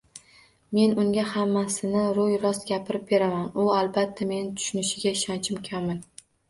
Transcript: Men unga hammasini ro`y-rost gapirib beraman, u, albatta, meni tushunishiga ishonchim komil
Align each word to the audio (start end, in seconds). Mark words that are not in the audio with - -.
Men 0.77 0.95
unga 1.03 1.25
hammasini 1.33 2.07
ro`y-rost 2.19 2.67
gapirib 2.73 3.07
beraman, 3.15 3.47
u, 3.65 3.69
albatta, 3.83 4.31
meni 4.35 4.53
tushunishiga 4.59 5.19
ishonchim 5.21 5.67
komil 5.73 6.07